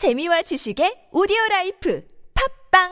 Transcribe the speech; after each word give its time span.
재미와 0.00 0.40
지식의 0.40 1.12
오디오 1.12 1.36
life 1.50 2.02
팟빵 2.72 2.88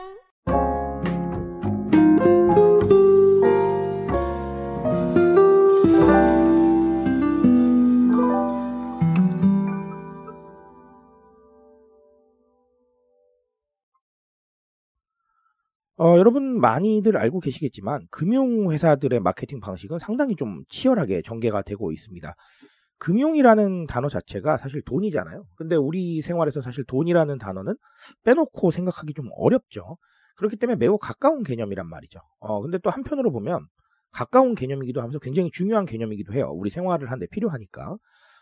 어, 15.97 16.15
여러분 16.19 16.61
많이들 16.61 17.17
알고 17.17 17.39
계시겠지만 17.39 18.05
금융 18.11 18.71
회사들의 18.71 19.19
마케팅 19.21 19.59
방식은 19.59 19.97
상당히 19.97 20.35
좀 20.35 20.61
치열하게 20.69 21.23
전개가 21.23 21.63
되고 21.63 21.91
있습니다. 21.91 22.35
금융이라는 22.99 23.87
단어 23.87 24.09
자체가 24.09 24.57
사실 24.57 24.81
돈이잖아요. 24.83 25.45
근데 25.55 25.75
우리 25.75 26.21
생활에서 26.21 26.61
사실 26.61 26.83
돈이라는 26.85 27.37
단어는 27.37 27.75
빼놓고 28.23 28.71
생각하기 28.71 29.13
좀 29.13 29.29
어렵죠. 29.35 29.97
그렇기 30.37 30.57
때문에 30.57 30.77
매우 30.77 30.97
가까운 30.97 31.43
개념이란 31.43 31.87
말이죠. 31.87 32.19
어, 32.39 32.61
근데 32.61 32.77
또 32.77 32.89
한편으로 32.89 33.31
보면 33.31 33.65
가까운 34.11 34.55
개념이기도 34.55 35.01
하면서 35.01 35.19
굉장히 35.19 35.49
중요한 35.51 35.85
개념이기도 35.85 36.33
해요. 36.33 36.49
우리 36.53 36.69
생활을 36.69 37.09
하는데 37.09 37.27
필요하니까. 37.31 37.97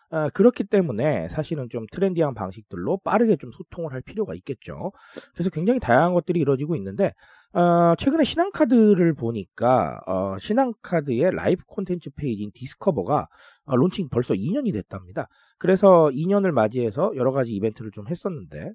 아, 0.09 0.29
그렇기 0.29 0.63
때문에 0.63 1.27
사실은 1.29 1.67
좀 1.69 1.85
trendy한 1.91 2.33
방식들로 2.33 2.99
빠르게 3.03 3.35
좀 3.35 3.51
소통을 3.51 3.91
할 3.91 4.01
필요가 4.01 4.33
있겠죠. 4.35 4.91
그래서 5.33 5.49
굉장히 5.49 5.79
다양한 5.79 6.13
것들이 6.13 6.39
이루어지고 6.39 6.75
있는데 6.77 7.13
어, 7.53 7.95
최근에 7.97 8.23
신한카드를 8.23 9.15
보니까 9.15 9.99
어, 10.07 10.37
신한카드의 10.39 11.31
life 11.31 11.63
콘텐츠 11.65 12.09
페이지인 12.11 12.51
Discover가 12.53 13.27
어, 13.65 13.75
론칭 13.75 14.09
벌써 14.09 14.33
2년이 14.33 14.71
됐답니다. 14.73 15.27
그래서 15.57 16.09
2년을 16.13 16.51
맞이해서 16.51 17.11
여러 17.15 17.31
가지 17.31 17.51
이벤트를 17.51 17.91
좀 17.91 18.07
했었는데 18.07 18.73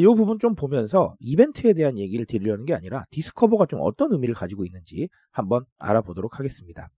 이 0.00 0.04
부분 0.04 0.40
좀 0.40 0.56
보면서 0.56 1.14
이벤트에 1.20 1.72
대한 1.72 1.96
얘기를 1.96 2.26
드리려는 2.26 2.64
게 2.64 2.74
아니라 2.74 3.04
디스커버가 3.10 3.66
좀 3.66 3.78
어떤 3.82 4.12
의미를 4.12 4.34
가지고 4.34 4.64
있는지 4.64 5.08
한번 5.30 5.64
알아보도록 5.78 6.40
하겠습니다. 6.40 6.90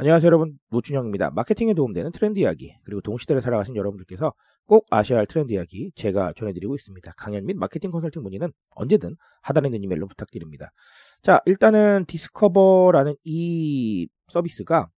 안녕하세요 0.00 0.28
여러분 0.28 0.58
노준영입니다. 0.70 1.32
마케팅에 1.32 1.74
도움되는 1.74 2.12
트렌드 2.12 2.38
이야기 2.38 2.74
그리고 2.84 3.02
동시대를 3.02 3.42
살아가신 3.42 3.76
여러분들께서 3.76 4.32
꼭 4.64 4.86
아셔야 4.88 5.18
할 5.18 5.26
트렌드 5.26 5.52
이야기 5.52 5.92
제가 5.94 6.32
전해드리고 6.38 6.74
있습니다. 6.74 7.12
강연 7.18 7.44
및 7.44 7.58
마케팅 7.58 7.90
컨설팅 7.90 8.22
문의는 8.22 8.50
언제든 8.70 9.16
하단에 9.42 9.68
있는 9.68 9.84
이메일로 9.84 10.08
부탁드립니다. 10.08 10.70
자 11.20 11.42
일단은 11.44 12.06
Discover라는 12.06 13.14
이 13.24 14.08
서비스가 14.32 14.88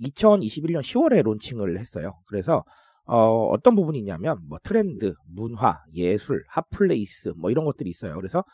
2021년 0.00 0.80
10월에 0.80 1.22
론칭을 1.24 1.78
했어요. 1.78 2.14
그래서 2.26 2.64
어떤 3.04 3.76
부분이 3.76 3.98
있냐면 3.98 4.38
뭐 4.48 4.58
트렌드, 4.62 5.12
문화, 5.26 5.82
예술, 5.92 6.42
hot 6.48 6.80
place 6.80 7.34
뭐 7.36 7.50
이런 7.50 7.66
것들이 7.66 7.90
있어요. 7.90 8.14
그래서 8.14 8.44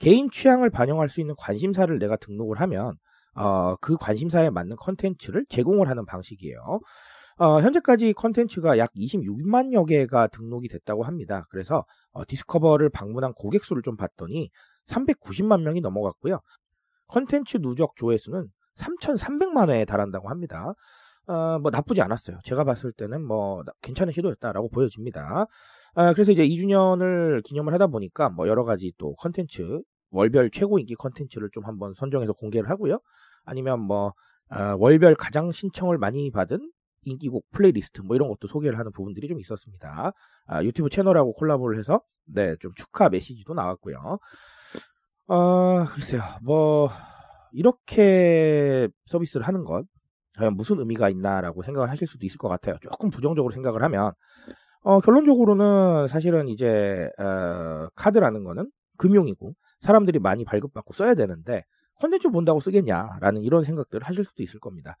개인 0.00 0.28
취향을 0.28 0.70
반영할 0.70 1.08
수 1.08 1.20
있는 1.20 1.36
관심사를 1.38 1.96
내가 2.00 2.16
등록을 2.16 2.60
하면 2.62 2.96
어, 3.36 3.76
그 3.80 3.96
관심사에 3.96 4.50
맞는 4.50 4.76
컨텐츠를 4.76 5.46
제공을 5.48 5.88
하는 5.88 6.04
방식이에요. 6.06 6.80
어, 7.38 7.60
현재까지 7.60 8.14
컨텐츠가 8.14 8.78
약 8.78 8.90
26만여 8.94 9.86
개가 9.86 10.28
등록이 10.28 10.68
됐다고 10.68 11.04
합니다. 11.04 11.44
그래서 11.50 11.84
어, 12.12 12.24
Discover를 12.26 12.88
방문한 12.88 13.34
고객 13.34 13.64
수를 13.64 13.82
좀 13.82 13.96
봤더니 13.96 14.50
390만 14.88 15.62
명이 15.62 15.80
넘어갔고요. 15.82 16.40
컨텐츠 17.08 17.58
누적 17.58 17.94
조회수는 17.96 18.48
3,300만 18.76 19.70
회에 19.70 19.84
달한다고 19.84 20.30
합니다. 20.30 20.72
어, 21.26 21.58
뭐 21.58 21.70
나쁘지 21.70 22.00
않았어요. 22.00 22.38
제가 22.44 22.64
봤을 22.64 22.92
때는 22.92 23.22
뭐 23.24 23.62
괜찮은 23.82 24.12
시도였다라고 24.12 24.70
보여집니다. 24.70 25.46
아, 25.94 26.12
그래서 26.12 26.32
이제 26.32 26.46
2주년을 26.46 27.42
기념을 27.42 27.72
하다 27.74 27.88
보니까 27.88 28.28
뭐 28.30 28.48
여러 28.48 28.64
가지 28.64 28.92
또 28.98 29.14
컨텐츠 29.16 29.80
월별 30.10 30.50
최고 30.50 30.78
인기 30.78 30.94
컨텐츠를 30.94 31.50
좀 31.52 31.64
한번 31.64 31.94
선정해서 31.94 32.32
공개를 32.32 32.70
하고요. 32.70 33.00
아니면 33.46 33.80
뭐 33.80 34.12
아, 34.48 34.76
월별 34.78 35.14
가장 35.14 35.50
신청을 35.50 35.96
많이 35.96 36.30
받은 36.30 36.70
인기곡 37.04 37.50
플레이리스트 37.52 38.02
뭐 38.02 38.16
이런 38.16 38.28
것도 38.28 38.48
소개를 38.48 38.78
하는 38.78 38.92
부분들이 38.92 39.28
좀 39.28 39.40
있었습니다. 39.40 40.12
아, 40.46 40.62
유튜브 40.64 40.90
채널하고 40.90 41.32
콜라보를 41.32 41.78
해서 41.78 42.02
네, 42.34 42.56
좀 42.60 42.72
축하 42.74 43.08
메시지도 43.08 43.54
나왔고요. 43.54 44.18
어, 45.28 45.84
글쎄요. 45.84 46.22
뭐 46.42 46.90
이렇게 47.52 48.88
서비스를 49.06 49.46
하는 49.46 49.64
것 49.64 49.84
과연 50.36 50.54
무슨 50.54 50.78
의미가 50.80 51.08
있나라고 51.08 51.62
생각을 51.62 51.90
하실 51.90 52.06
수도 52.06 52.26
있을 52.26 52.38
것 52.38 52.48
같아요. 52.48 52.76
조금 52.80 53.10
부정적으로 53.10 53.52
생각을 53.54 53.82
하면 53.84 54.12
어, 54.82 55.00
결론적으로는 55.00 56.08
사실은 56.08 56.48
이제 56.48 57.08
어, 57.18 57.88
카드라는 57.94 58.44
거는 58.44 58.70
금융이고 58.98 59.54
사람들이 59.80 60.18
많이 60.18 60.44
발급받고 60.44 60.92
써야 60.94 61.14
되는데 61.14 61.64
컨텐츠 61.98 62.30
본다고 62.30 62.60
쓰겠냐라는 62.60 63.42
이런 63.42 63.64
생각들을 63.64 64.06
하실 64.06 64.24
수도 64.24 64.42
있을 64.42 64.60
겁니다. 64.60 64.96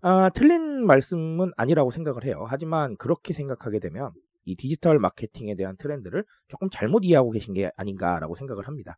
아, 0.00 0.30
틀린 0.30 0.86
말씀은 0.86 1.52
아니라고 1.56 1.90
생각을 1.90 2.24
해요. 2.24 2.44
하지만 2.48 2.96
그렇게 2.96 3.32
생각하게 3.34 3.80
되면 3.80 4.12
이 4.44 4.56
디지털 4.56 4.98
마케팅에 4.98 5.56
대한 5.56 5.76
트렌드를 5.76 6.24
조금 6.48 6.70
잘못 6.70 7.04
이해하고 7.04 7.30
계신 7.32 7.52
게 7.52 7.70
아닌가라고 7.76 8.36
생각을 8.36 8.66
합니다. 8.66 8.96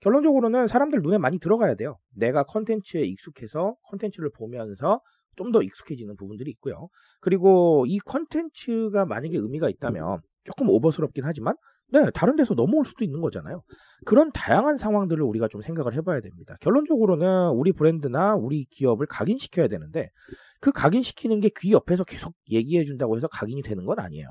결론적으로는 0.00 0.68
사람들 0.68 1.00
눈에 1.02 1.18
많이 1.18 1.38
들어가야 1.38 1.74
돼요. 1.74 1.96
내가 2.14 2.44
컨텐츠에 2.44 3.02
익숙해서 3.02 3.74
컨텐츠를 3.84 4.30
보면서 4.36 5.00
좀 5.36 5.50
더 5.50 5.62
익숙해지는 5.62 6.16
부분들이 6.16 6.50
있고요. 6.52 6.88
그리고 7.20 7.86
이 7.88 7.98
컨텐츠가 7.98 9.04
만약에 9.04 9.36
의미가 9.36 9.68
있다면 9.68 10.20
조금 10.44 10.68
오버스럽긴 10.68 11.24
하지만 11.24 11.56
네, 11.92 12.10
다른 12.12 12.34
데서 12.36 12.54
넘어올 12.54 12.84
수도 12.84 13.04
있는 13.04 13.20
거잖아요. 13.20 13.62
그런 14.04 14.32
다양한 14.32 14.78
상황들을 14.78 15.22
우리가 15.22 15.48
좀 15.48 15.62
생각을 15.62 15.94
해봐야 15.94 16.20
됩니다. 16.20 16.56
결론적으로는 16.60 17.50
우리 17.50 17.72
브랜드나 17.72 18.34
우리 18.34 18.64
기업을 18.70 19.06
각인시켜야 19.06 19.68
되는데 19.68 20.10
그 20.60 20.72
각인시키는 20.72 21.40
게 21.40 21.50
귀 21.50 21.72
옆에서 21.72 22.04
계속 22.04 22.34
얘기해 22.50 22.84
준다고 22.84 23.16
해서 23.16 23.28
각인이 23.28 23.62
되는 23.62 23.84
건 23.84 23.98
아니에요. 24.00 24.28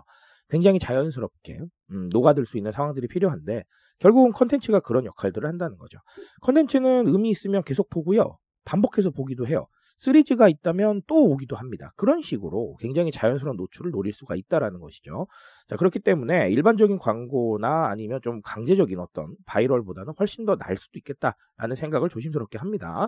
굉장히 0.49 0.77
자연스럽게 0.79 1.59
음, 1.91 2.09
녹아들 2.11 2.45
수 2.45 2.57
있는 2.57 2.71
상황들이 2.71 3.07
필요한데 3.07 3.63
결국은 3.99 4.31
컨텐츠가 4.33 4.81
그런 4.81 5.05
역할들을 5.05 5.47
한다는 5.47 5.77
거죠. 5.77 5.99
컨텐츠는 6.41 7.07
의미 7.07 7.29
있으면 7.29 7.63
계속 7.63 7.89
보고요. 7.89 8.37
반복해서 8.65 9.11
보기도 9.11 9.47
해요. 9.47 9.67
시리즈가 9.97 10.49
있다면 10.49 11.03
또 11.07 11.29
오기도 11.29 11.55
합니다. 11.55 11.93
그런 11.95 12.21
식으로 12.21 12.75
굉장히 12.79 13.11
자연스러운 13.11 13.55
노출을 13.57 13.91
노릴 13.91 14.13
수가 14.13 14.35
있다라는 14.35 14.79
것이죠. 14.79 15.27
자, 15.67 15.75
그렇기 15.77 15.99
때문에 15.99 16.49
일반적인 16.49 16.97
광고나 16.97 17.87
아니면 17.87 18.19
좀 18.21 18.41
강제적인 18.41 18.99
어떤 18.99 19.35
바이럴보다는 19.45 20.13
훨씬 20.19 20.45
더 20.45 20.55
날 20.55 20.77
수도 20.77 20.99
있겠다라는 20.99 21.75
생각을 21.75 22.09
조심스럽게 22.09 22.57
합니다. 22.57 23.07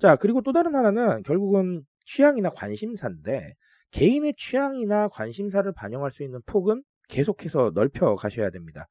자, 0.00 0.16
그리고 0.16 0.40
또 0.42 0.52
다른 0.52 0.74
하나는 0.74 1.22
결국은 1.22 1.82
취향이나 2.06 2.50
관심사인데 2.50 3.54
개인의 3.90 4.34
취향이나 4.38 5.08
관심사를 5.08 5.70
반영할 5.72 6.12
수 6.12 6.22
있는 6.22 6.40
폭은 6.46 6.82
계속해서 7.08 7.72
넓혀 7.74 8.14
가셔야 8.14 8.50
됩니다. 8.50 8.86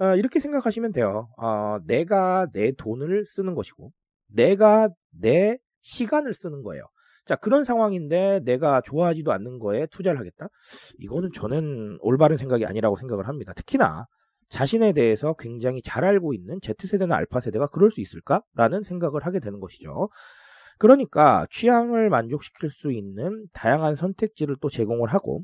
어, 0.00 0.14
이렇게 0.14 0.40
생각하시면 0.40 0.92
돼요. 0.92 1.28
어, 1.36 1.78
내가 1.84 2.46
내 2.52 2.72
돈을 2.72 3.26
쓰는 3.26 3.54
것이고, 3.54 3.90
내가 4.28 4.88
내 5.10 5.58
시간을 5.82 6.34
쓰는 6.34 6.62
거예요. 6.62 6.84
자, 7.24 7.36
그런 7.36 7.64
상황인데 7.64 8.40
내가 8.44 8.80
좋아하지도 8.80 9.32
않는 9.32 9.58
거에 9.58 9.86
투자를 9.90 10.18
하겠다? 10.18 10.48
이거는 10.98 11.30
저는 11.34 11.98
올바른 12.00 12.38
생각이 12.38 12.64
아니라고 12.64 12.96
생각을 12.96 13.28
합니다. 13.28 13.52
특히나 13.54 14.06
자신에 14.48 14.92
대해서 14.92 15.34
굉장히 15.38 15.82
잘 15.82 16.04
알고 16.04 16.32
있는 16.32 16.58
Z세대나 16.62 17.14
알파세대가 17.16 17.66
그럴 17.66 17.90
수 17.90 18.00
있을까라는 18.00 18.82
생각을 18.82 19.26
하게 19.26 19.40
되는 19.40 19.60
것이죠. 19.60 20.08
그러니까 20.78 21.46
취향을 21.50 22.08
만족시킬 22.08 22.70
수 22.70 22.92
있는 22.92 23.46
다양한 23.52 23.94
선택지를 23.94 24.56
또 24.60 24.70
제공을 24.70 25.12
하고 25.12 25.42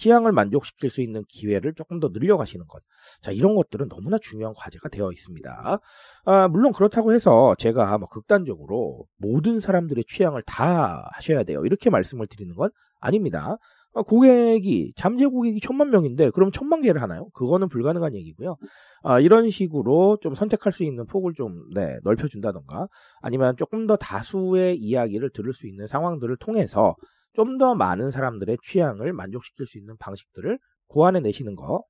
취향을 0.00 0.32
만족시킬 0.32 0.88
수 0.88 1.02
있는 1.02 1.22
기회를 1.28 1.74
조금 1.74 2.00
더 2.00 2.08
늘려가시는 2.10 2.66
것. 2.66 2.82
자, 3.20 3.30
이런 3.30 3.54
것들은 3.54 3.88
너무나 3.88 4.16
중요한 4.18 4.54
과제가 4.56 4.88
되어 4.88 5.12
있습니다. 5.12 5.80
아, 6.24 6.48
물론 6.48 6.72
그렇다고 6.72 7.12
해서 7.12 7.54
제가 7.58 7.98
뭐 7.98 8.08
극단적으로 8.08 9.04
모든 9.18 9.60
사람들의 9.60 10.04
취향을 10.08 10.42
다 10.46 11.10
하셔야 11.12 11.44
돼요. 11.44 11.64
이렇게 11.66 11.90
말씀을 11.90 12.26
드리는 12.28 12.54
건 12.54 12.70
아닙니다. 12.98 13.58
아, 13.92 14.02
고객이, 14.02 14.92
잠재 14.96 15.26
고객이 15.26 15.60
천만 15.60 15.90
명인데, 15.90 16.30
그럼 16.30 16.52
천만 16.52 16.80
개를 16.80 17.02
하나요? 17.02 17.28
그거는 17.34 17.68
불가능한 17.68 18.14
얘기고요. 18.14 18.56
아, 19.02 19.18
이런 19.18 19.50
식으로 19.50 20.18
좀 20.22 20.34
선택할 20.34 20.72
수 20.72 20.84
있는 20.84 21.06
폭을 21.06 21.34
좀, 21.34 21.64
네, 21.74 21.98
넓혀준다던가, 22.04 22.86
아니면 23.20 23.56
조금 23.56 23.88
더 23.88 23.96
다수의 23.96 24.78
이야기를 24.78 25.30
들을 25.30 25.52
수 25.52 25.66
있는 25.66 25.88
상황들을 25.88 26.36
통해서 26.36 26.94
좀 27.32 27.58
더 27.58 27.74
많은 27.74 28.10
사람들의 28.10 28.58
취향을 28.62 29.12
만족시킬 29.12 29.66
수 29.66 29.78
있는 29.78 29.96
방식들을 29.98 30.58
고안해 30.88 31.20
내시는 31.20 31.54
거 31.56 31.84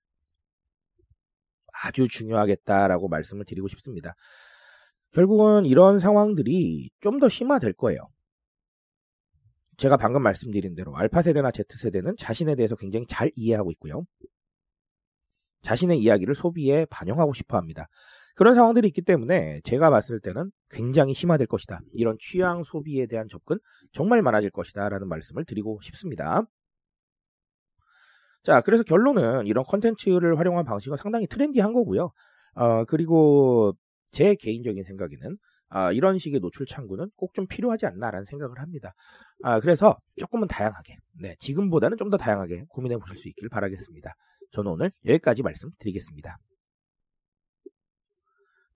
아주 1.83 2.09
중요하겠다라고 2.09 3.09
말씀을 3.09 3.45
드리고 3.47 3.69
싶습니다. 3.69 4.15
결국은 5.13 5.65
이런 5.67 5.99
상황들이 5.99 6.91
좀 7.01 7.19
더 7.21 7.29
심화될 7.29 7.73
거예요. 7.75 8.01
제가 9.79 9.97
방금 9.97 10.23
말씀드린 10.23 10.75
대로 10.75 10.95
알파 10.97 11.23
세대나 11.23 11.53
Z 11.53 11.65
세대는 11.79 12.17
자신에 12.19 12.55
대해서 12.55 12.77
굉장히 12.77 13.07
잘 13.09 13.31
이해하고 13.35 13.71
있고요. 13.73 14.05
자신의 15.63 15.99
이야기를 16.01 16.35
소비에 16.35 16.85
반영하고 16.87 17.33
싶어 17.35 17.57
합니다. 17.57 17.89
그런 18.37 18.55
상황들이 18.55 18.89
있기 18.89 19.03
때문에 19.03 19.61
제가 19.65 19.91
봤을 19.91 20.21
때는 20.21 20.51
굉장히 20.71 21.15
심화될 21.15 21.47
것이다. 21.47 21.81
이런 21.93 22.17
취향 22.19 22.63
소비에 22.65 23.07
대한 23.07 23.27
접근 23.29 23.59
정말 23.93 24.23
많아질 24.23 24.51
것이다. 24.51 24.89
라는 24.89 25.09
말씀을 25.09 25.45
드리고 25.45 25.81
싶습니다. 25.83 26.43
자, 28.43 28.61
그래서 28.63 28.83
결론은 28.83 29.47
이런 29.47 29.65
컨텐츠를 29.65 30.39
활용한 30.39 30.65
방식은 30.65 30.97
상당히 30.97 31.27
trendy한 31.27 31.73
거고요. 31.75 32.13
어, 32.55 32.85
그리고 32.87 33.75
제 34.13 34.35
개인적인 34.35 34.83
생각에는 34.85 35.37
아, 35.69 35.93
이런 35.93 36.19
식의 36.19 36.41
노출 36.41 36.67
창구는 36.67 37.11
꼭 37.17 37.33
좀 37.35 37.47
필요하지 37.47 37.87
않나라는 37.87 38.25
생각을 38.27 38.59
합니다. 38.59 38.93
아, 39.43 39.61
그래서 39.61 39.97
조금은 40.17 40.49
다양하게, 40.49 40.97
네, 41.21 41.37
지금보다는 41.39 41.97
좀 41.97 42.11
더 42.11 42.17
다양하게 42.17 42.65
고민해 42.71 42.97
보실 42.99 43.17
수 43.17 43.29
있길 43.29 43.49
바라겠습니다. 43.51 44.15
저는 44.53 44.73
오늘 44.73 44.91
여기까지 45.07 45.43
말씀드리겠습니다. 45.43 46.39